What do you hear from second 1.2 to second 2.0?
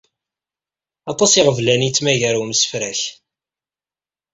iɣeblan i